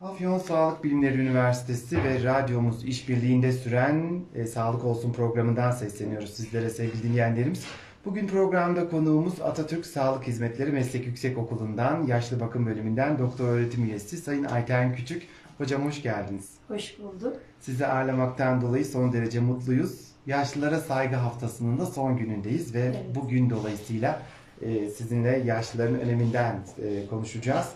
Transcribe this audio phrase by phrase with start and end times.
[0.00, 7.02] Afyon Sağlık Bilimleri Üniversitesi ve radyomuz işbirliğinde süren e, Sağlık Olsun programından sesleniyoruz sizlere sevgili
[7.02, 7.64] dinleyenlerimiz.
[8.04, 14.44] Bugün programda konuğumuz Atatürk Sağlık Hizmetleri Meslek Yüksekokulu'ndan Yaşlı Bakım Bölümünden Doktor Öğretim Üyesi Sayın
[14.44, 15.22] Ayten Küçük.
[15.58, 16.48] Hocam hoş geldiniz.
[16.68, 17.36] Hoş bulduk.
[17.60, 20.00] Sizi ağırlamaktan dolayı son derece mutluyuz.
[20.26, 23.04] Yaşlılara Saygı Haftası'nın da son günündeyiz ve Evet.
[23.14, 24.22] bugün dolayısıyla
[24.62, 27.66] e, sizinle yaşlıların öneminden e, konuşacağız.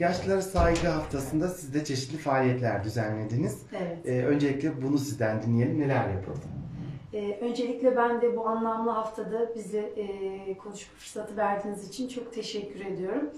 [0.00, 3.62] Yaşlılara Saygı Haftası'nda siz de çeşitli faaliyetler düzenlediniz.
[3.72, 4.06] Evet.
[4.06, 5.80] E, öncelikle bunu sizden dinleyelim.
[5.80, 6.46] Neler yapıldı?
[7.14, 12.86] Ee, öncelikle ben de bu anlamlı haftada bize e, konuşma fırsatı verdiğiniz için çok teşekkür
[12.86, 13.30] ediyorum.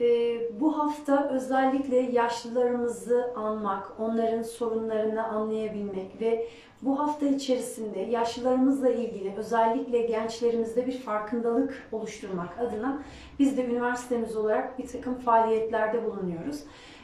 [0.00, 6.46] Ee, bu hafta özellikle yaşlılarımızı anmak, onların sorunlarını anlayabilmek ve
[6.82, 13.02] bu hafta içerisinde yaşlılarımızla ilgili özellikle gençlerimizde bir farkındalık oluşturmak adına
[13.38, 16.60] biz de üniversitemiz olarak bir takım faaliyetlerde bulunuyoruz.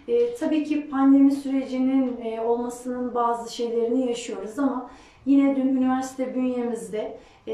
[0.08, 4.90] Ee, tabii ki pandemi sürecinin e, olmasının bazı şeylerini yaşıyoruz ama
[5.26, 7.52] Yine dün üniversite bünyemizde e,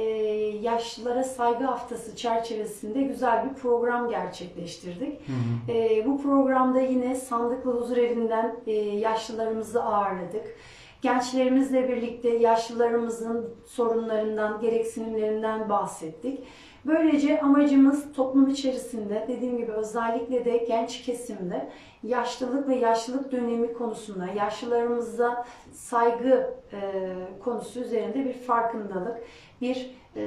[0.62, 5.20] Yaşlılara Saygı Haftası çerçevesinde güzel bir program gerçekleştirdik.
[5.68, 10.56] E, bu programda yine Sandıklı Huzur Evi'nden e, yaşlılarımızı ağırladık.
[11.02, 16.44] Gençlerimizle birlikte yaşlılarımızın sorunlarından, gereksinimlerinden bahsettik.
[16.86, 21.68] Böylece amacımız toplum içerisinde dediğim gibi özellikle de genç kesimde
[22.02, 27.12] yaşlılık ve yaşlılık dönemi konusunda yaşlılarımıza saygı e,
[27.44, 29.18] konusu üzerinde bir farkındalık,
[29.60, 30.22] bir e,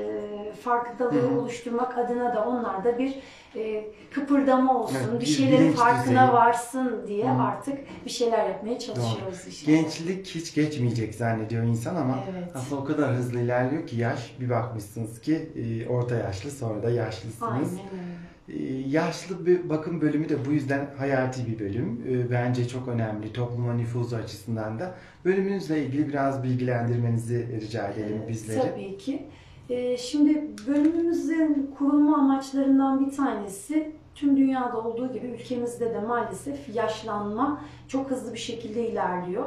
[0.64, 1.40] farkındalığı Hı hı.
[1.40, 3.16] oluşturmak adına da onlarda bir
[3.56, 6.34] e, kıpırdama olsun, Evet, bir şeylerin farkına düzeyi.
[6.34, 7.42] varsın diye Hı hı.
[7.42, 9.72] artık bir şeyler yapmaya çalışıyoruz işte.
[9.76, 12.50] Gençlik hiç geçmeyecek zannediyor insan ama Evet.
[12.54, 16.90] aslında o kadar hızlı ilerliyor ki yaş bir bakmışsınız ki e, orta yaşlı sonra da
[16.90, 17.42] yaşlısınız.
[17.52, 18.16] Aynen öyle.
[18.50, 22.02] Ee, Yaşlı bir bakım bölümü de bu yüzden hayati bir bölüm.
[22.10, 24.96] Ee, Bence çok önemli topluma nüfuzu açısından da.
[25.26, 28.62] Bölümünüzle ilgili biraz bilgilendirmenizi rica edelim bizleri.
[28.62, 29.26] Tabii ki.
[29.70, 37.62] Ee, Şimdi bölümümüzün kurulma amaçlarından bir tanesi tüm dünyada olduğu gibi ülkemizde de maalesef yaşlanma
[37.88, 39.46] çok hızlı bir şekilde ilerliyor.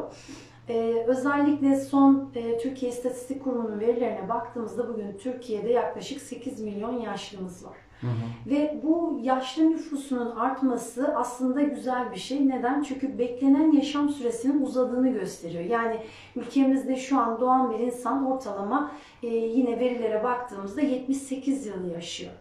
[0.69, 7.65] Ee, özellikle son e, Türkiye İstatistik Kurumu'nun verilerine baktığımızda bugün Türkiye'de yaklaşık 8 milyon yaşlımız
[7.65, 7.77] var.
[8.47, 12.48] Ve bu yaşlı nüfusunun artması aslında güzel bir şey.
[12.48, 12.82] Neden?
[12.82, 15.64] Çünkü beklenen yaşam süresinin uzadığını gösteriyor.
[15.64, 15.97] Yani
[16.36, 18.92] ülkemizde şu an doğan bir insan ortalama
[19.22, 22.32] e, yine verilere baktığımızda 78 yıl yaşıyor.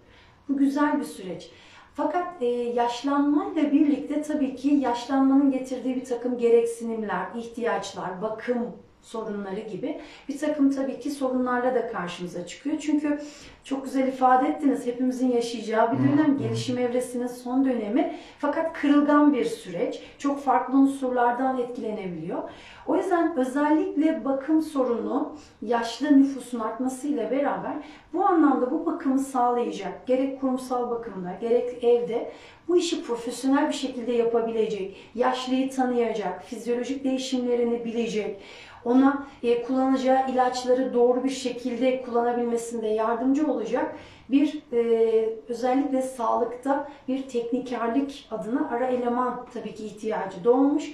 [0.50, 1.52] Bu güzel bir süreç.
[1.94, 8.72] Fakat e, yaşlanmayla birlikte tabii ki yaşlanmanın getirdiği bir takım gereksinimler, ihtiyaçlar, bakım
[9.08, 12.78] sorunları gibi bir takım tabii ki sorunlarla da karşımıza çıkıyor.
[12.80, 13.20] Çünkü
[13.64, 14.86] çok güzel ifade ettiniz.
[14.86, 18.16] Hepimizin yaşayacağı bir dönem, gelişim evresinin son dönemi.
[18.40, 20.02] Fakat kırılgan bir süreç.
[20.18, 22.44] Çok farklı unsurlardan etkilenebiliyor.
[22.88, 27.74] O yüzden özellikle bakım sorunu yaşlı nüfusun artmasıyla beraber
[28.14, 32.32] bu anlamda bu bakımı sağlayacak, gerek kurumsal bakımda, gerek evde
[32.68, 38.42] bu işi profesyonel bir şekilde yapabilecek, yaşlıyı tanıyacak, fizyolojik değişimlerini bilecek,
[38.86, 43.96] ona e, kullanacağı ilaçları doğru bir şekilde kullanabilmesinde yardımcı olacak
[44.30, 50.94] bir e, özellikle sağlıkta bir teknikerlik adına ara eleman tabii ki ihtiyacı doğmuş.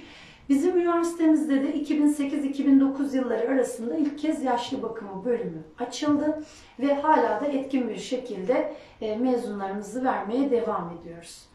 [0.50, 6.44] Bizim üniversitemizde de 2008-2009 yılları arasında ilk kez yaşlı bakımı bölümü açıldı
[6.80, 11.46] ve hala da etkin bir şekilde e, mezunlarımızı vermeye devam ediyoruz.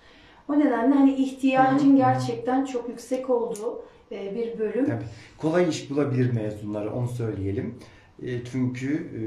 [0.49, 4.87] O nedenle hani ihtiyacın gerçekten çok yüksek olduğu bir bölüm.
[4.87, 5.05] Tabii.
[5.39, 7.75] Kolay iş bulabilir mezunları onu söyleyelim.
[8.23, 9.23] E, Çünkü e,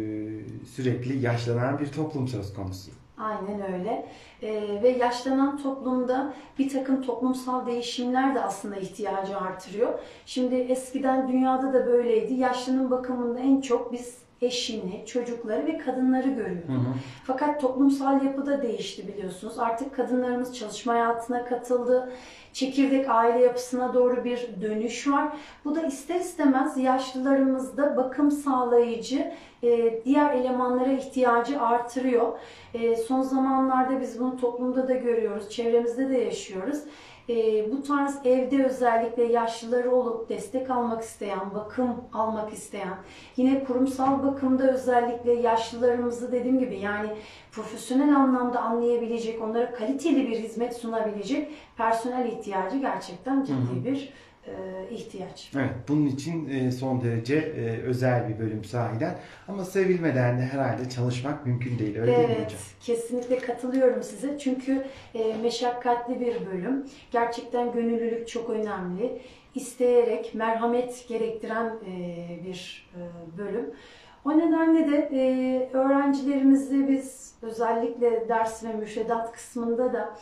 [0.65, 2.91] sürekli yaşlanan bir toplum söz konusu.
[3.17, 4.05] Aynen öyle.
[4.43, 9.99] Ee, ve yaşlanan toplumda bir takım toplumsal değişimler de aslında ihtiyacı artırıyor.
[10.25, 12.33] Şimdi eskiden dünyada da böyleydi.
[12.33, 16.69] Yaşlının bakımında en çok biz eşini, çocukları ve kadınları görüyorduk.
[16.69, 16.93] Hı hı.
[17.23, 19.59] Fakat toplumsal yapı da değişti biliyorsunuz.
[19.59, 22.13] Artık kadınlarımız çalışma hayatına katıldı.
[22.53, 25.37] Çekirdek aile yapısına doğru bir dönüş var.
[25.65, 29.33] Bu da ister istemez yaşlılarımızda bakım sağlayıcı
[29.63, 32.39] e, diğer elemanlara ihtiyacı artırıyor.
[32.73, 36.79] E, son zamanlarda biz bunu toplumda da görüyoruz, çevremizde de yaşıyoruz.
[37.29, 42.97] E, bu tarz evde özellikle yaşlıları olup destek almak isteyen, bakım almak isteyen,
[43.37, 47.09] yine kurumsal bakımda özellikle yaşlılarımızı dediğim gibi yani
[47.51, 54.13] profesyonel anlamda anlayabilecek, onlara kaliteli bir hizmet sunabilecek personel ihtiyacı gerçekten ciddi bir
[54.91, 55.51] ihtiyaç.
[55.55, 59.15] Evet, bunun için e, son derece e, özel bir bölüm sahiden.
[59.47, 61.97] Ama sevilmeden de herhalde çalışmak mümkün değil.
[61.99, 62.59] Öyle değil mi Evet, hocam?
[62.81, 64.37] kesinlikle katılıyorum size.
[64.37, 64.83] Çünkü
[65.13, 66.85] e, meşakkatli bir bölüm.
[67.11, 69.21] Gerçekten gönüllülük çok önemli.
[69.55, 72.99] İsteyerek, merhamet gerektiren e, bir e,
[73.37, 73.71] bölüm.
[74.25, 80.15] O nedenle de e, öğrencilerimizi biz özellikle ders ve müfredat kısmında da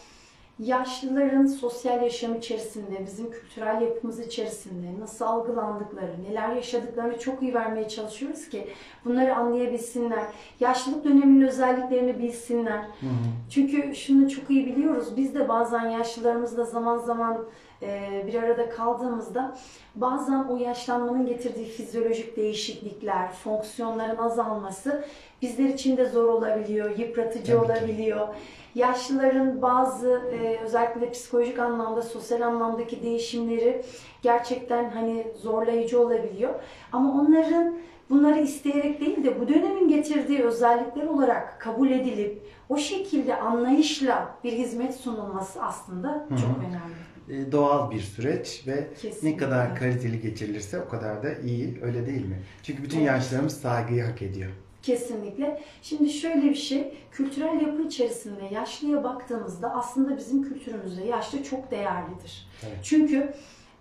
[0.59, 7.87] yaşlıların sosyal yaşam içerisinde, bizim kültürel yapımız içerisinde nasıl algılandıkları, neler yaşadıklarını çok iyi vermeye
[7.87, 8.67] çalışıyoruz ki
[9.05, 10.23] bunları anlayabilsinler.
[10.59, 12.79] Yaşlılık döneminin özelliklerini bilsinler.
[12.79, 13.09] Hı hı.
[13.49, 15.17] Çünkü şunu çok iyi biliyoruz.
[15.17, 17.37] Biz de bazen yaşlılarımızla zaman zaman
[17.81, 19.55] e, bir arada kaldığımızda
[19.95, 25.03] bazen o yaşlanmanın getirdiği fizyolojik değişiklikler, fonksiyonların azalması
[25.41, 27.71] bizler için de zor olabiliyor, yıpratıcı Tabii ki.
[27.71, 28.27] olabiliyor.
[28.75, 33.81] Yaşlıların bazı e, özellikle de psikolojik anlamda, sosyal anlamdaki değişimleri
[34.21, 36.53] gerçekten hani zorlayıcı olabiliyor.
[36.91, 37.77] Ama onların
[38.09, 44.51] bunları isteyerek değil de bu dönemin getirdiği özellikler olarak kabul edilip o şekilde anlayışla bir
[44.51, 46.39] hizmet sunulması aslında Hı hı.
[46.39, 46.98] çok önemli.
[47.29, 49.37] E, doğal bir süreç ve ne Kesinlikle.
[49.45, 51.79] kadar kaliteli geçirilirse o kadar da iyi.
[51.81, 52.39] Öyle değil mi?
[52.63, 53.07] Çünkü bütün Evet.
[53.07, 54.51] yaşlarımız saygıyı hak ediyor.
[54.83, 55.61] Kesinlikle.
[55.81, 62.47] Şimdi şöyle bir şey, kültürel yapı içerisinde yaşlıya baktığımızda aslında bizim kültürümüzde yaşlı çok değerlidir.
[62.63, 62.77] Evet.
[62.83, 63.33] Çünkü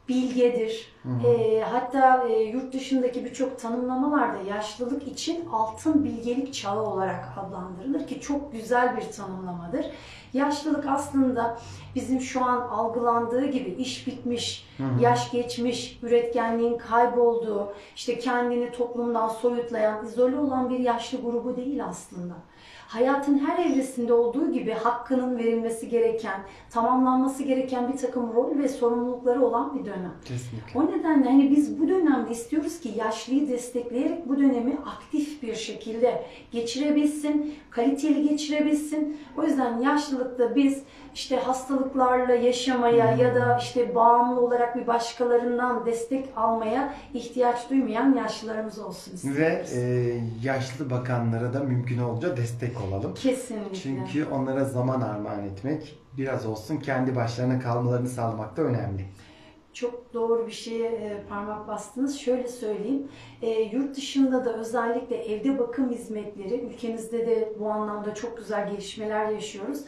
[0.09, 0.93] bilgedir.
[1.03, 1.29] Hı hı.
[1.29, 8.21] E, hatta e, yurt dışındaki birçok tanımlamalarda yaşlılık için altın bilgelik çağı olarak adlandırılır ki
[8.21, 9.87] çok güzel bir tanımlamadır.
[10.33, 11.59] Yaşlılık aslında
[11.95, 15.03] bizim şu an algılandığı gibi iş bitmiş, Hı hı.
[15.03, 22.35] yaş geçmiş, üretkenliğin kaybolduğu, işte kendini toplumdan soyutlayan, izole olan bir yaşlı grubu değil aslında.
[22.89, 26.41] Hayatın her evresinde olduğu gibi hakkının verilmesi gereken,
[26.71, 30.13] tamamlanması gereken bir takım rol ve sorumlulukları olan bir dönem.
[30.25, 30.81] Kesinlikle.
[30.81, 36.25] O nedenle hani biz bu dönemde istiyoruz ki yaşlıyı destekleyerek bu dönemi aktif bir şekilde
[36.51, 39.17] geçirebilsin, kaliteli geçirebilsin.
[39.37, 40.83] O yüzden yaşlılıkta biz
[41.19, 43.23] işte hastalıklarla yaşamaya Hmm.
[43.25, 49.41] ya da işte bağımlı olarak bir başkalarından destek almaya ihtiyaç duymayan yaşlılarımız olsun istiyoruz.
[49.41, 49.81] Ve e,
[50.43, 53.15] yaşlı bakanlara da mümkün olunca destek olalım.
[53.15, 53.75] Kesinlikle.
[53.75, 59.05] Çünkü onlara zaman armağan etmek, biraz olsun kendi başlarına kalmalarını sağlamak da önemli.
[59.73, 62.19] Çok doğru bir şeye e, parmak bastınız.
[62.19, 63.09] Şöyle söyleyeyim,
[63.43, 69.29] e, yurt dışında da özellikle evde bakım hizmetleri, ülkemizde de bu anlamda çok güzel gelişmeler
[69.29, 69.81] yaşıyoruz.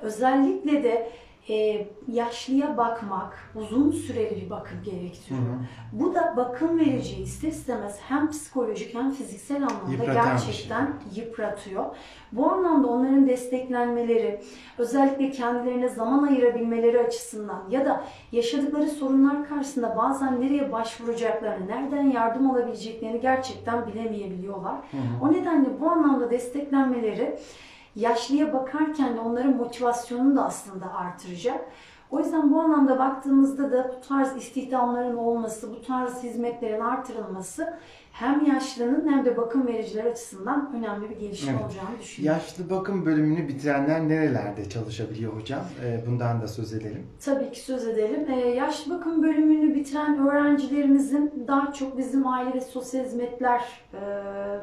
[0.00, 1.12] Özellikle de
[1.50, 5.40] e, yaşlıya bakmak, uzun süreli bir bakım gerektiriyor.
[5.40, 5.58] Hı hı.
[5.92, 11.84] Bu da bakım verici ister istemez hem psikolojik hem fiziksel anlamda Yıpratan bir gerçekten yıpratıyor.
[12.32, 14.40] Bu anlamda onların desteklenmeleri,
[14.78, 22.50] özellikle kendilerine zaman ayırabilmeleri açısından ya da yaşadıkları sorunlar karşısında bazen nereye başvuracaklarını, nereden yardım
[22.50, 24.74] alabileceklerini gerçekten bilemeyebiliyorlar.
[24.74, 25.24] Hı hı.
[25.24, 27.38] O nedenle bu anlamda desteklenmeleri
[27.96, 31.60] yaşlıya bakarken de onların motivasyonunu da aslında artıracak.
[32.10, 37.78] O yüzden bu anlamda baktığımızda da bu tarz istihdamların olması, bu tarz hizmetlerin artırılması
[38.14, 41.62] hem yaşlının hem de bakım vericiler açısından önemli bir gelişme Evet.
[41.64, 42.38] olacağını düşünüyorum.
[42.40, 45.60] Yaşlı bakım bölümünü bitirenler nerelerde çalışabiliyor hocam?
[45.84, 47.06] E, bundan da söz edelim.
[47.24, 48.26] Tabii ki söz edelim.
[48.30, 53.60] Ee, yaşlı bakım bölümünü bitiren öğrencilerimizin daha çok bizim Aile ve Sosyal Hizmetler
[53.94, 54.00] e,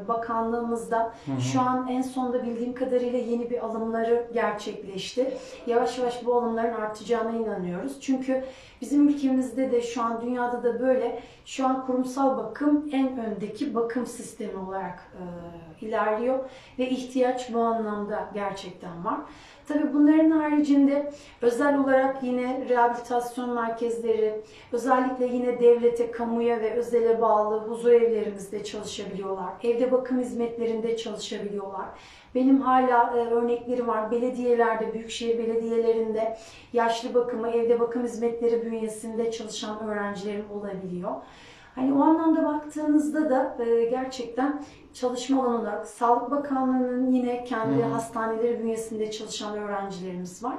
[0.08, 1.42] Bakanlığımızda Hı hı.
[1.42, 5.34] şu an en sonda bildiğim kadarıyla yeni bir alımları gerçekleşti.
[5.68, 7.98] Yavaş yavaş bu alımların artacağına inanıyoruz.
[8.02, 8.44] Çünkü
[8.82, 14.06] bizim ülkemizde de şu an dünyada da böyle şu an kurumsal bakım en öndeki bakım
[14.06, 16.40] sistemi olarak e, ilerliyor
[16.80, 19.20] ve ihtiyaç bu anlamda gerçekten var.
[19.68, 21.12] Tabii bunların haricinde
[21.42, 29.54] özel olarak yine rehabilitasyon merkezleri, özellikle yine devlete, kamuya ve özele bağlı huzur evlerimizde çalışabiliyorlar.
[29.64, 31.86] Evde bakım hizmetlerinde çalışabiliyorlar.
[32.36, 34.12] Benim hala e, örnekleri var.
[34.12, 36.38] Belediyelerde, büyükşehir belediyelerinde
[36.74, 41.12] yaşlı bakımı, evde bakım hizmetleri bünyesinde çalışan öğrencilerim olabiliyor.
[41.76, 47.88] Hani o anlamda baktığınızda da e, gerçekten çalışma alanı olarak Sağlık Bakanlığı'nın yine kendi hı.
[47.88, 50.56] hastaneleri bünyesinde çalışan öğrencilerimiz var.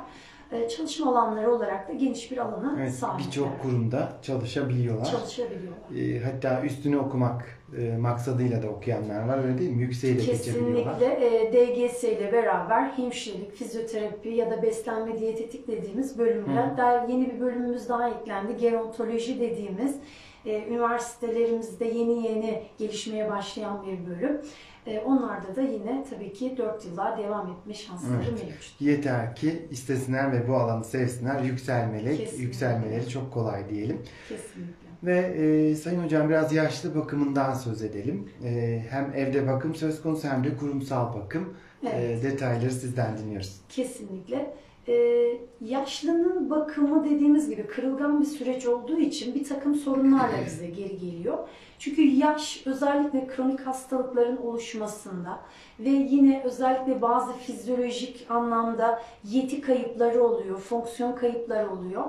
[0.53, 3.27] E, çalışma alanları olarak da geniş bir alana Evet, sahipler.
[3.27, 5.05] birçok kurumda çalışabiliyorlar.
[5.05, 5.97] Çalışabiliyorlar.
[5.97, 9.83] E, hatta üstünü okumak e, maksadıyla da okuyanlar var öyle değil mi?
[9.83, 10.99] Yükseği de geçebiliyorlar.
[10.99, 16.77] Kesinlikle e, DGS ile beraber hemşirelik, fizyoterapi ya da beslenme diyetetik dediğimiz bölümler.
[16.77, 18.57] Daha yeni bir bölümümüz daha eklendi.
[18.57, 19.97] Gerontoloji dediğimiz
[20.47, 24.41] e, üniversitelerimizde yeni yeni gelişmeye başlayan bir bölüm.
[24.87, 28.45] E, onlarda da yine tabii ki 4 yıllar devam etme şansları Evet.
[28.45, 28.81] mevcut.
[28.81, 31.41] Yeter ki istesinler ve bu alanı sevsinler.
[31.43, 32.43] Yükselmeleri, Kesinlikle.
[32.45, 34.03] yükselmeleri çok kolay diyelim.
[34.29, 34.83] Kesinlikle.
[35.03, 38.29] Ve e, Sayın Hocam biraz yaşlı bakımından söz edelim.
[38.45, 41.55] E, hem evde bakım söz konusu hem de kurumsal bakım.
[41.83, 42.25] Evet.
[42.25, 43.61] E, detayları sizden dinliyoruz.
[43.69, 44.55] Kesinlikle.
[44.89, 50.99] Ee, yaşlının bakımı dediğimiz gibi kırılgan bir süreç olduğu için bir takım sorunlarla bize geri
[50.99, 51.39] geliyor.
[51.79, 55.41] Çünkü yaş özellikle kronik hastalıkların oluşmasında
[55.81, 62.05] ve yine özellikle bazı fizyolojik anlamda yeti kayıpları oluyor, fonksiyon kayıpları oluyor.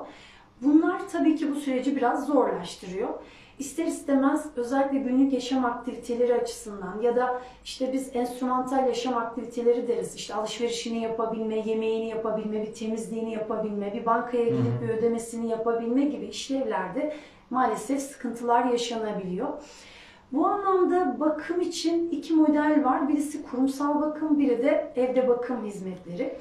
[0.62, 3.10] Bunlar tabii ki bu süreci biraz zorlaştırıyor.
[3.60, 10.16] İster istemez özellikle günlük yaşam aktiviteleri açısından ya da işte biz enstrümantal yaşam aktiviteleri deriz.
[10.16, 16.26] İşte alışverişini yapabilme, yemeğini yapabilme, bir temizliğini yapabilme, bir bankaya gidip bir ödemesini yapabilme gibi
[16.26, 17.16] işlevlerde
[17.50, 19.48] maalesef sıkıntılar yaşanabiliyor.
[20.32, 23.10] Bu anlamda bakım için iki model var.
[23.10, 26.38] Birisi kurumsal bakım, biri de evde bakım hizmetleri.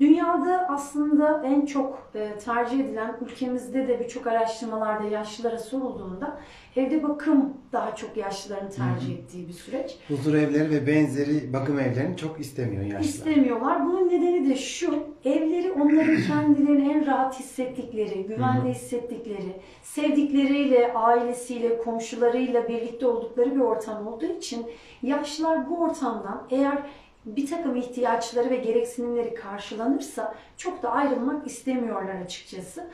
[0.00, 6.40] Dünyada aslında en çok e, tercih edilen, ülkemizde de birçok araştırmalarda yaşlılara sorulduğunda
[6.76, 9.98] evde bakım daha çok yaşlıların tercih ettiği bir süreç.
[10.08, 13.00] Huzur evleri ve benzeri bakım evlerini çok istemiyor yaşlılar.
[13.00, 13.86] İstemiyorlar.
[13.86, 14.94] Bunun nedeni de şu,
[15.24, 24.06] evleri onların kendilerini en rahat hissettikleri, güvende hissettikleri, sevdikleriyle, ailesiyle, komşularıyla birlikte oldukları bir ortam
[24.06, 24.66] olduğu için
[25.02, 26.82] yaşlılar bu ortamdan eğer
[27.26, 32.86] bir takım ihtiyaçları ve gereksinimleri karşılanırsa çok da ayrılmak istemiyorlar açıkçası.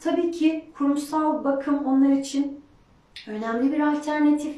[0.00, 2.60] Tabii ki kurumsal bakım onlar için
[3.28, 4.56] önemli bir alternatif.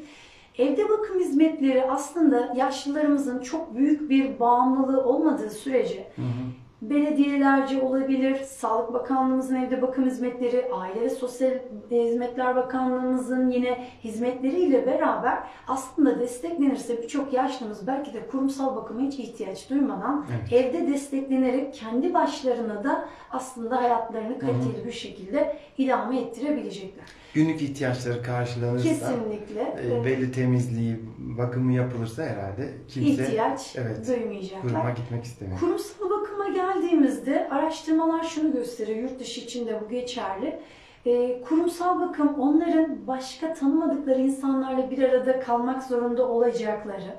[0.58, 6.65] Evde bakım hizmetleri aslında yaşlılarımızın çok büyük bir bağımlılığı olmadığı sürece Hı hı.
[6.82, 11.50] Belediyelerce olabilir, Sağlık Bakanlığımızın evde bakım hizmetleri, Aile ve Sosyal
[11.90, 19.70] Hizmetler Bakanlığımızın yine hizmetleriyle beraber aslında desteklenirse birçok yaşlımız belki de kurumsal bakıma hiç ihtiyaç
[19.70, 20.52] duymadan Evet.
[20.64, 27.04] evde desteklenerek kendi başlarına da aslında hayatlarını kaliteli bir şekilde idame ettirebilecekler.
[27.36, 34.62] Günlük ihtiyaçları karşılanırsa, Kesinlikle e, e, belli temizliği, bakımı yapılırsa herhalde kimse ihtiyaç evet, duymayacaklar.
[34.62, 35.60] kuruma gitmek istemiyor.
[35.60, 40.60] Kurumsal bakıma geldiğimizde araştırmalar şunu gösteriyor, yurt dışı için de bu geçerli.
[41.06, 47.16] Ee, kurumsal bakım onların başka tanımadıkları insanlarla bir arada kalmak zorunda olacakları,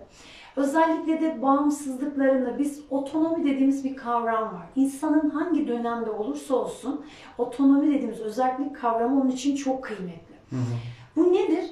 [0.58, 4.70] özellikle de bağımsızlıklarında biz otonomi dediğimiz bir kavram var.
[4.76, 7.06] İnsanın hangi dönemde olursa olsun
[7.38, 10.36] otonomi dediğimiz özellik kavramı onun için çok kıymetli.
[10.50, 10.76] Hı hı.
[11.16, 11.66] Bu nedir?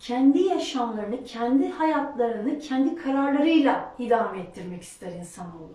[0.00, 5.74] Kendi yaşamlarını, kendi hayatlarını, kendi kararlarıyla idame ettirmek ister insanoğlu.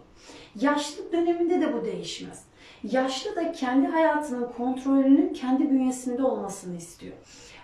[0.55, 2.45] Yaşlı döneminde de bu değişmez.
[2.83, 7.13] Yaşlı da kendi hayatının kontrolünün kendi bünyesinde olmasını istiyor.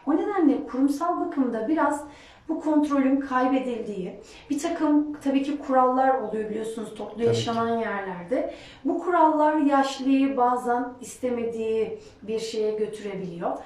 [0.08, 2.04] O nedenle kurumsal bakımda biraz
[2.52, 8.54] bu kontrolün kaybedildiği, bir takım tabii ki kurallar oluyor biliyorsunuz toplu Tabii yaşanan yerlerde.
[8.86, 13.58] Bu kurallar yaşlıyı bazen istemediği bir şeye götürebiliyor.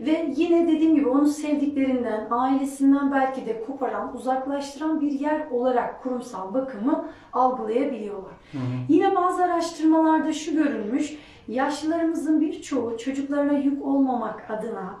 [0.00, 6.54] Ve yine dediğim gibi onu sevdiklerinden, ailesinden belki de koparan, uzaklaştıran bir yer olarak kurumsal
[6.54, 8.32] bakımı algılayabiliyorlar.
[8.52, 8.62] Hı hı.
[8.88, 14.94] Yine bazı araştırmalarda şu görülmüş, yaşlılarımızın birçoğu çocuklarına yük olmamak adına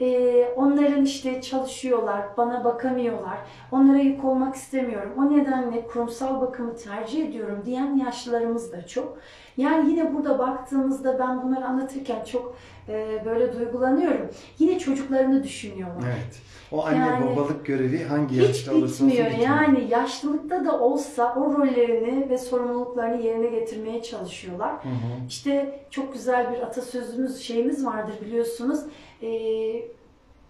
[0.00, 3.38] e, onların işte çalışıyorlar, bana bakamıyorlar,
[3.72, 5.12] onlara yük olmak istemiyorum.
[5.18, 9.18] O nedenle kurumsal bakımı tercih ediyorum diyen yaşlılarımız da çok.
[9.56, 12.56] Yani yine burada baktığımızda ben bunları anlatırken çok
[12.88, 14.30] e, böyle duygulanıyorum.
[14.58, 16.02] Yine çocuklarını düşünüyorlar.
[16.06, 16.42] Evet.
[16.72, 19.30] O anne Yani babalık görevi hangi yaşta olursa olsun bitmiyor.
[19.30, 24.72] Yani yaşlılıkta da olsa o rollerini ve sorumluluklarını yerine getirmeye çalışıyorlar.
[24.72, 25.26] Hı hı.
[25.28, 28.80] İşte çok güzel bir atasözümüz, şeyimiz vardır biliyorsunuz.
[29.22, 29.82] Ee,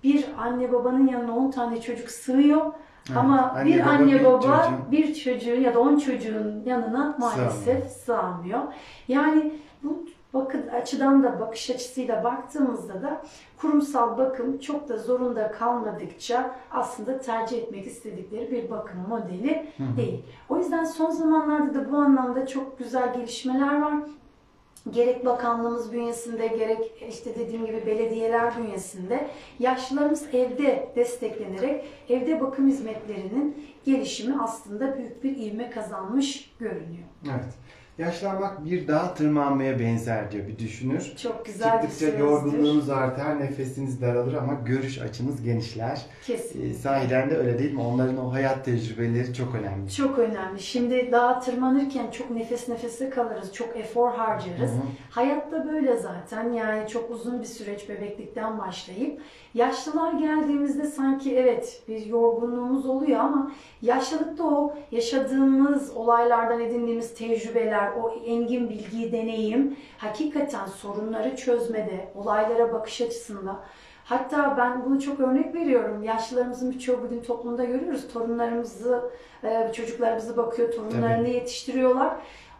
[0.05, 2.61] bir anne babanın yanına 10 tane çocuk sığıyor.
[3.09, 3.17] Evet.
[3.19, 7.87] Ama Anne bir baba, anne baba çocuğun- bir çocuğun ya da 10 çocuğun yanına maalesef
[7.87, 8.61] sığamıyor.
[9.09, 13.23] Yani bu bakın açıdan da bakış açısıyla baktığımızda da
[13.57, 19.97] kurumsal bakım çok da zorunda kalmadıkça aslında tercih etmek istedikleri bir bakım modeli Hı hı.
[19.97, 20.23] değil.
[20.49, 23.95] O yüzden son zamanlarda da bu anlamda çok güzel gelişmeler var.
[24.90, 33.66] Gerek bakanlığımız bünyesinde gerek işte dediğim gibi belediyeler bünyesinde yaşlılarımız evde desteklenerek evde bakım hizmetlerinin
[33.84, 37.04] gelişimi aslında büyük bir ivme kazanmış görünüyor.
[37.25, 37.54] Evet.
[38.00, 41.12] Yaşlanmak bir dağa tırmanmaya benzer diyor bir düşünür.
[41.23, 42.19] Çok güzel bir Çıktıkça sözdür.
[42.19, 46.02] yorgunluğunuz artar, nefesiniz daralır ama görüş açınız genişler.
[46.26, 46.71] Kesinlikle.
[46.71, 47.80] Ee, sahiden de öyle değil mi?
[47.80, 49.90] Onların o hayat tecrübeleri çok önemli.
[49.90, 50.61] Çok önemli.
[50.62, 54.71] Şimdi dağa tırmanırken çok nefes nefese kalırız, çok efor harcarız.
[54.71, 54.80] Hı hı.
[55.11, 59.21] Hayatta böyle zaten yani çok uzun bir süreç bebeklikten başlayıp
[59.54, 63.52] yaşlılar geldiğimizde sanki evet bir yorgunluğumuz oluyor ama
[63.83, 73.00] yaşlılıkta o yaşadığımız olaylardan edindiğimiz tecrübeler, o engin bilgi, deneyim hakikaten sorunları çözmede, olaylara bakış
[73.00, 73.61] açısında
[74.11, 76.02] Hatta ben bunu çok örnek veriyorum.
[76.02, 78.09] Yaşlılarımızın birçoğu bugün toplumda görüyoruz.
[78.12, 79.11] Torunlarımızı,
[79.44, 82.16] e, çocuklarımızı bakıyor, torunlarını yetiştiriyorlar.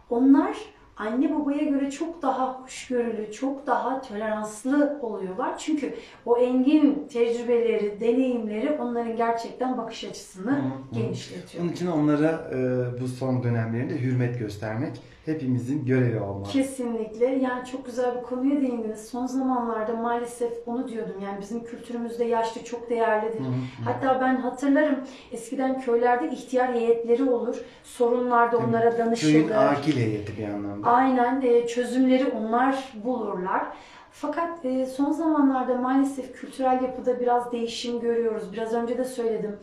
[0.09, 0.57] Onlar
[1.01, 5.57] anne babaya göre çok daha hoşgörülü, çok daha toleranslı oluyorlar.
[5.57, 11.63] Çünkü o engin tecrübeleri, deneyimleri onların gerçekten bakış açısını Hı genişletiyor.
[11.63, 12.57] Onun için onlara e,
[13.01, 16.51] bu son dönemlerinde hürmet göstermek hepimizin görevi olmalı.
[16.51, 17.25] Kesinlikle.
[17.25, 19.07] Yani çok güzel bir konuya değindiniz.
[19.07, 21.15] Son zamanlarda maalesef onu diyordum.
[21.23, 23.39] Yani bizim kültürümüzde yaşlı çok değerlidir.
[23.39, 23.85] Hı hı.
[23.85, 24.95] Hatta ben hatırlarım
[25.31, 27.55] eskiden köylerde ihtiyar heyetleri olur.
[27.83, 29.51] Sorunlarda onlara Köyün danışılır.
[29.51, 30.90] akil heyeti bir anlamda.
[30.91, 33.63] Aynen e, çözümleri onlar bulurlar.
[34.11, 38.53] Fakat e, son zamanlarda maalesef kültürel yapıda biraz değişim görüyoruz.
[38.53, 39.57] Biraz önce de söyledim.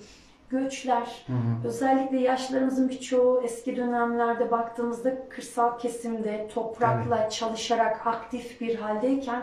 [0.50, 1.68] Göçler, Hı hı.
[1.68, 9.42] özellikle yaşlılarımızın birçoğu eski dönemlerde baktığımızda kırsal kesimde toprakla çalışarak aktif bir haldeyken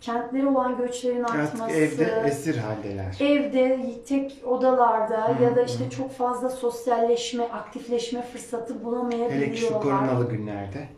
[0.00, 3.16] kentlere olan göçlerin Artık artması, evde esir haldeler.
[3.20, 5.90] evde tek odalarda Hı, ya da işte hı.
[5.90, 9.82] çok fazla sosyalleşme, aktifleşme fırsatı Hele ki şu bulamayabiliyorlar.
[9.82, 10.88] koronalı günlerde.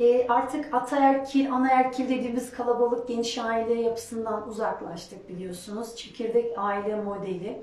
[0.00, 5.96] E, artık ataerkil, anaerkil dediğimiz kalabalık geniş aile yapısından uzaklaştık biliyorsunuz.
[5.96, 7.62] Çekirdek aile modeli.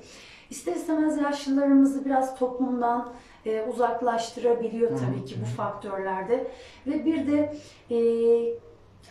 [0.50, 3.14] İster istemez yaşlılarımızı biraz toplumdan
[3.46, 6.52] e, uzaklaştırabiliyor tabii ki bu faktörlerde.
[6.88, 7.56] Ve bir de
[7.92, 7.98] e,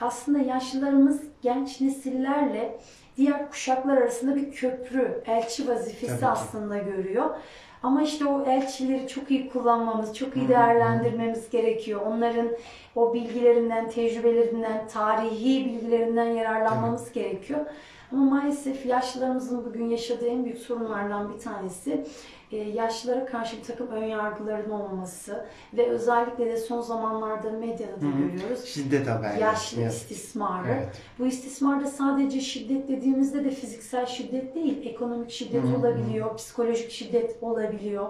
[0.00, 2.78] aslında yaşlılarımız genç nesillerle
[3.16, 7.30] diğer kuşaklar arasında bir köprü, elçi vazifesi aslında görüyor.
[7.82, 12.00] Ama işte o elçileri çok iyi kullanmamız, çok iyi değerlendirmemiz gerekiyor.
[12.06, 12.48] Onların
[12.96, 17.60] o bilgilerinden, tecrübelerinden, tarihi bilgilerinden yararlanmamız gerekiyor.
[18.12, 22.06] Ama maalesef yaşlılarımızın bugün yaşadığı en büyük sorunlardan bir tanesi
[22.52, 28.64] e, yaşlılara karşı bir takım önyargıların olmaması ve özellikle de son zamanlarda medyada da görüyoruz.
[28.64, 29.40] Şiddet haberleri.
[29.42, 29.84] Yaşlı ki.
[29.86, 30.68] istismarı.
[30.68, 30.88] Evet.
[31.18, 35.76] Bu istismarda sadece şiddet dediğimizde de fiziksel şiddet değil, ekonomik şiddet Hı hı.
[35.76, 38.08] olabiliyor, psikolojik şiddet olabiliyor.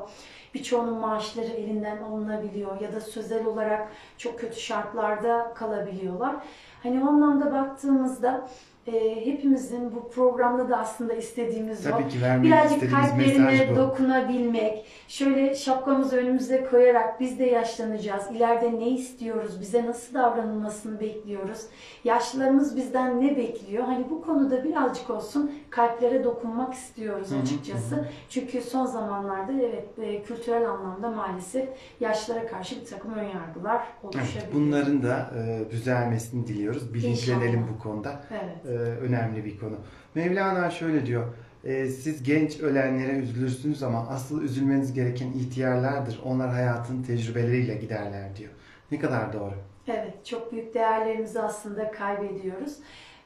[0.54, 6.36] Birçoğunun maaşları elinden alınabiliyor ya da sözel olarak çok kötü şartlarda kalabiliyorlar.
[6.82, 8.48] Hani o anlamda baktığımızda
[8.86, 11.90] e, hepimizin bu programda da aslında istediğimiz o.
[11.90, 18.24] Tabii ki vermek Birazcık kalplerine dokunabilmek, şöyle şapkamızı önümüze koyarak biz de yaşlanacağız.
[18.30, 21.60] İleride ne istiyoruz, bize nasıl davranılmasını bekliyoruz.
[22.04, 23.84] Yaşlılarımız bizden ne bekliyor?
[23.84, 27.96] Hani bu konuda birazcık olsun kalplere dokunmak istiyoruz açıkçası.
[27.96, 28.04] hı hı.
[28.28, 31.68] Çünkü son zamanlarda evet e, kültürel anlamda maalesef
[32.00, 34.42] yaşlılara karşı bir takım önyargılar oluşabiliyor.
[34.44, 36.94] Evet, bunların da e, düzelmesini diliyoruz.
[36.94, 37.74] Bilinçlenelim İnşallah.
[37.74, 38.22] bu konuda.
[38.30, 38.69] Evet.
[38.70, 39.76] E, önemli bir konu.
[40.14, 41.24] Mevlana şöyle diyor.
[41.64, 46.20] e, siz genç ölenlere üzülürsünüz ama asıl üzülmeniz gereken ihtiyarlardır.
[46.24, 48.50] Onlar hayatın tecrübeleriyle giderler diyor.
[48.92, 49.54] Ne kadar doğru.
[49.88, 52.72] Evet, çok büyük değerlerimizi aslında kaybediyoruz.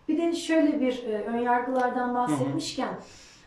[0.08, 2.94] Bir de şöyle bir e, önyargılardan bahsetmişken,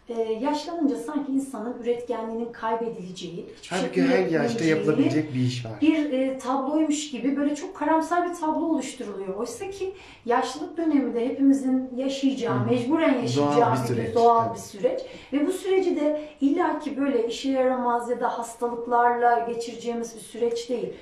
[0.10, 5.72] e, yaşlanınca sanki insanın üretkenliğinin kaybedileceği, hiçbir Halbuki şey her yaşta yapılabilecek bir iş var.
[5.82, 9.36] bir e, tabloymuş gibi böyle çok karamsar bir tablo oluşturuluyor.
[9.36, 9.94] Oysa ki
[10.26, 14.56] yaşlılık döneminde hepimizin yaşayacağı, Hı mecburen yaşayacağı Doğal bir süreç, doğal evet.
[14.56, 15.00] bir süreç.
[15.34, 20.94] Ve bu süreci de illaki böyle işe yaramaz ya da hastalıklarla geçireceğimiz bir süreç değil.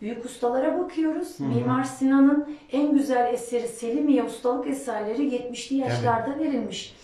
[0.00, 1.40] Büyük ustalara bakıyoruz.
[1.40, 1.48] Hı hı.
[1.48, 6.94] Mimar Sinan'ın en güzel eseri Selimiye ustalık eserleri 70'li yaşlarda verilmiş.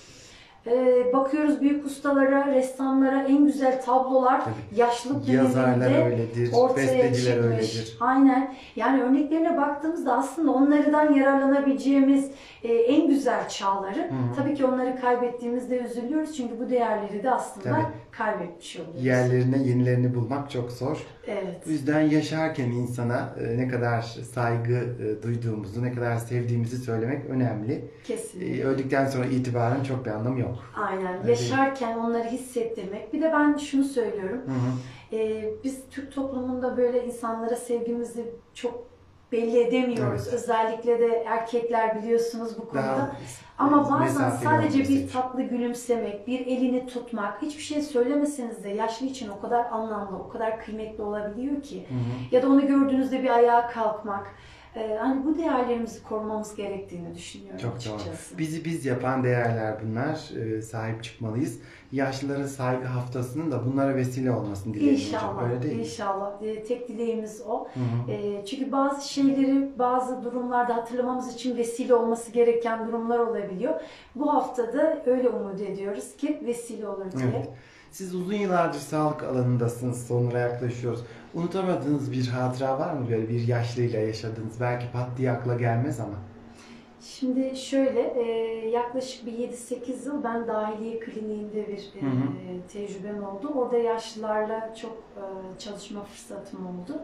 [0.67, 4.81] Ee, bakıyoruz büyük ustalara, ressamlara en güzel tablolar Tabii.
[4.81, 7.45] yaşlılık Yazarlar döneminde öyledir, ortaya besteciler çıkmış.
[7.53, 7.97] öyledir.
[8.01, 8.55] Aynen.
[8.77, 12.31] Yani örneklerine baktığımızda aslında onlardan yararlanabileceğimiz
[12.63, 14.01] e, en güzel çağları.
[14.03, 14.37] Hı.
[14.37, 17.85] Tabii ki onları kaybettiğimizde üzülüyoruz çünkü bu değerleri de aslında Tabii.
[18.11, 19.05] kaybetmiş oluyoruz.
[19.05, 21.07] Yerlerine yenilerini bulmak çok zor.
[21.27, 21.61] Evet.
[21.67, 24.03] O yüzden yaşarken insana e, ne kadar
[24.35, 27.85] saygı e, duyduğumuzu, ne kadar sevdiğimizi söylemek önemli.
[28.05, 28.61] Kesinlikle.
[28.63, 30.56] E, Öldükten sonra itibaren çok bir anlamı yok.
[30.77, 31.19] Aynen.
[31.19, 33.13] Öyle Yaşarken onları hissettirmek.
[33.13, 34.43] Bir de ben şunu söylüyorum.
[34.47, 35.17] Hı hı.
[35.17, 38.87] Ee, biz Türk toplumunda böyle insanlara sevgimizi çok
[39.33, 40.23] belli edemiyoruz.
[40.25, 40.35] Evet.
[40.35, 42.87] Özellikle de erkekler biliyorsunuz bu konuda.
[42.87, 43.17] Daha
[43.59, 49.29] Ama bazen sadece bir tatlı gülümsemek, bir elini tutmak, hiçbir şey söylemeseniz de yaşlı için
[49.29, 51.87] o kadar anlamlı, o kadar kıymetli olabiliyor ki.
[51.89, 52.35] Hı hı.
[52.35, 54.35] Ya da onu gördüğünüzde bir ayağa kalkmak.
[54.77, 57.95] Ee, hani bu değerlerimizi korumamız gerektiğini düşünüyorum Çok doğru.
[57.95, 58.39] açıkçası.
[58.39, 60.31] Bizi biz yapan değerler bunlar.
[60.37, 61.59] Ee, sahip çıkmalıyız.
[61.93, 65.15] Yaşlıların saygı haftasının da bunlara vesile olmasını dileyelim hocam.
[65.21, 65.83] İnşallah, Öyle değil mi?
[65.83, 66.43] inşallah.
[66.43, 67.65] Ee, tek dileğimiz o.
[67.75, 68.11] Hı hı.
[68.13, 73.81] Ee, çünkü bazı şeyleri bazı durumlarda hatırlamamız için vesile olması gereken durumlar olabiliyor.
[74.15, 77.31] Bu haftada öyle umut ediyoruz ki vesile olur diye.
[77.37, 77.49] Evet.
[77.91, 80.07] Siz uzun yıllardır sağlık alanındasınız.
[80.07, 81.01] Sonlara yaklaşıyoruz.
[81.37, 84.61] Unutamadığınız bir hatıra var mı böyle bir yaşlıyla yaşadığınız?
[84.61, 86.15] Belki pat diye akla gelmez ama.
[87.01, 88.23] Şimdi şöyle e,
[88.69, 92.69] yaklaşık bir 7-8 yıl ben dahiliye kliniğinde bir e, Hı hı.
[92.73, 93.53] tecrübem oldu.
[93.55, 95.25] Orada yaşlılarla çok e,
[95.59, 97.01] çalışma fırsatım oldu.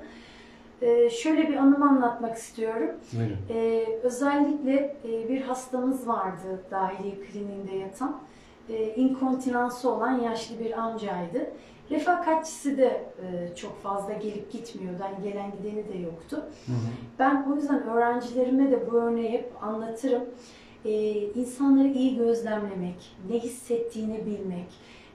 [1.23, 2.90] Şöyle bir anımı anlatmak istiyorum.
[3.12, 3.37] Buyurun.
[4.03, 4.97] Özellikle
[5.29, 8.21] bir hastamız vardı dahiliye kliniğinde yatan.
[8.97, 11.51] İnkontinansı olan yaşlı bir amcaydı.
[11.90, 12.87] Refakatçisi de
[13.23, 14.99] e, çok fazla gelip gitmiyordu.
[15.01, 16.37] Hani gelen gideni de yoktu.
[16.37, 16.77] Hı hı.
[17.18, 20.25] Ben o yüzden öğrencilerime de bu örneği hep anlatırım.
[20.85, 20.90] Ee,
[21.35, 24.66] insanları iyi gözlemlemek, ne hissettiğini bilmek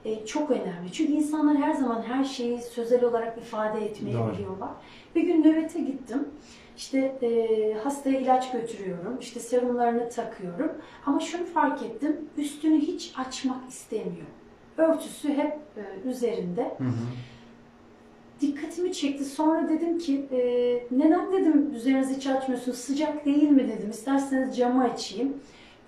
[0.04, 0.92] e, çok önemli.
[0.92, 4.32] Çünkü insanlar her zaman her şeyi sözel olarak ifade etmeyi Doğru.
[4.32, 4.70] biliyorlar.
[5.14, 6.28] Bir gün nöbete gittim.
[6.76, 10.72] İşte e, hastaya ilaç götürüyorum, işte serumlarını takıyorum.
[11.06, 14.26] Ama şunu fark ettim, üstünü hiç açmak istemiyor.
[14.78, 16.62] Örtüsü hep e, üzerinde.
[16.78, 16.92] Hı hı.
[18.40, 19.24] Dikkatimi çekti.
[19.24, 20.40] Sonra dedim ki e,
[20.90, 23.90] neden dedim üzerinizi hiç açmıyorsunuz sıcak değil mi dedim.
[23.90, 25.32] İsterseniz camı açayım.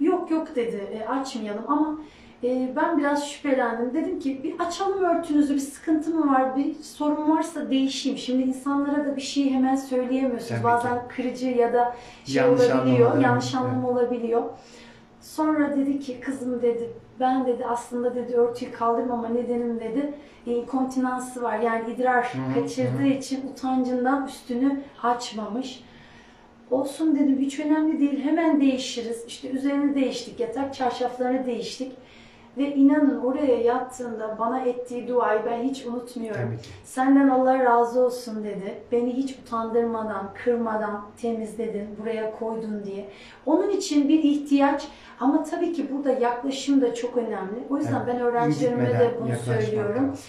[0.00, 1.98] Yok yok dedi e, açmayalım ama
[2.44, 3.94] e, ben biraz şüphelendim.
[3.94, 8.18] Dedim ki bir açalım örtünüzü bir sıkıntı mı var bir sorun varsa değişeyim.
[8.18, 10.48] Şimdi insanlara da bir şey hemen söyleyemiyorsunuz.
[10.48, 10.64] Tabii ki.
[10.64, 13.00] Bazen kırıcı ya da şey Yanlış olabiliyor.
[13.11, 13.64] anlamalar, Yanlış evet.
[13.64, 14.42] anlama olabiliyor.
[15.20, 20.14] Sonra dedi ki kızım dedi ben dedi aslında dedi örtüyü kaldırmama nedenim dedi
[20.46, 23.06] inkontinansı var yani idrar Hı kaçırdığı hı.
[23.06, 25.85] için utancından üstünü açmamış.
[26.70, 29.24] Olsun dedim hiç önemli değil hemen değişiriz.
[29.26, 31.92] İşte üzerini değiştik yatak çarşaflarını değiştik.
[32.58, 36.56] Ve inanın oraya yattığında bana ettiği duayı ben hiç unutmuyorum.
[36.84, 38.82] Senden Allah razı olsun dedi.
[38.92, 43.08] Beni hiç utandırmadan, kırmadan temizledin, buraya koydun diye.
[43.46, 44.88] Onun için bir ihtiyaç
[45.20, 47.64] ama tabii ki burada yaklaşım da çok önemli.
[47.70, 50.08] O yüzden Evet, ben öğrencilerime de bunu söylüyorum.
[50.08, 50.24] lazım.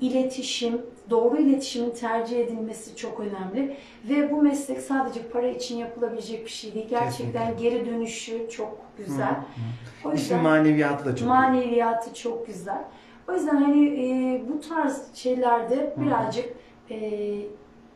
[0.00, 3.76] İletişim, doğru iletişimin tercih edilmesi çok önemli.
[4.08, 6.88] Ve bu meslek sadece para için yapılabilecek bir şey değil.
[6.90, 9.26] Gerçekten geri dönüşü çok güzel.
[9.26, 10.08] Hı hı.
[10.08, 11.28] O İşin yüzden maneviyatı da çok iyi.
[11.28, 12.84] maneviyatı çok güzel.
[13.28, 16.00] O yüzden hani e, bu tarz şeylerde Hı.
[16.06, 16.48] birazcık
[16.90, 17.30] e,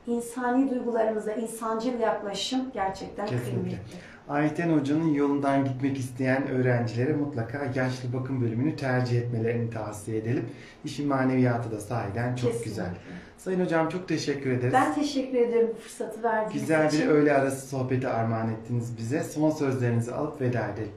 [0.06, 3.52] insani duygularımıza insancıl yaklaşım gerçekten Kesinlikle.
[3.60, 3.96] kıymetli.
[4.28, 10.44] Ayten Hoca'nın yolundan gitmek isteyen öğrencilere mutlaka yaşlı bakım bölümünü tercih etmelerini tavsiye edelim.
[10.84, 12.64] İşin maneviyatı da sahiden çok Kesinlikle.
[12.70, 12.90] güzel.
[13.38, 14.72] Sayın Hocam çok teşekkür ederiz.
[14.74, 17.00] Ben teşekkür ederim bu fırsatı verdiğiniz Güzel için.
[17.00, 19.22] bir öğle arası sohbeti armağan ettiniz bize.
[19.22, 20.92] Son sözlerinizi alıp veda edelim.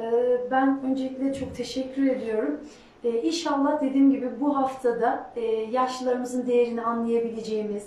[0.00, 2.60] Ee, Ben öncelikle çok teşekkür ediyorum.
[3.04, 7.82] Ee, İnşallah dediğim gibi bu haftada e, yaşlılarımızın değerini anlayabileceğimiz,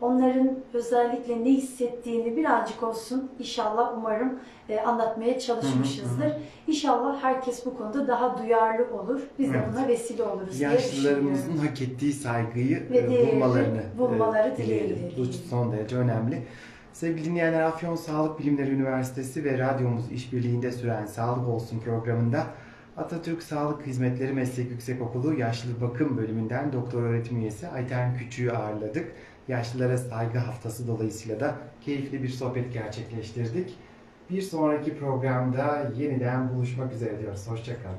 [0.00, 6.32] onların özellikle ne hissettiğini birazcık olsun inşallah umarım e, anlatmaya çalışmışızdır.
[6.66, 9.20] İnşallah herkes bu konuda daha duyarlı olur.
[9.38, 9.68] Biz de Evet.
[9.72, 14.96] buna vesile oluruz Yaşlılarımızın hak ettiği saygıyı Ve e, bulmalarını bulmaları e, dileyelim.
[14.96, 16.42] dileğiyle Bu son derece önemli.
[16.92, 22.46] Sevgili dinleyenler Afyon Sağlık Bilimleri Üniversitesi ve radyomuz işbirliğinde süren Sağlık Olsun programında
[22.96, 29.12] Atatürk Sağlık Hizmetleri Meslek Yüksekokulu Yaşlı Bakım Bölümünden doktor öğretim üyesi Ayten Küçüğü ağırladık.
[29.48, 33.74] Yaşlılara saygı haftası dolayısıyla da keyifli bir sohbet gerçekleştirdik.
[34.30, 37.48] Bir sonraki programda yeniden buluşmak üzere diyoruz.
[37.48, 37.96] Hoşçakalın.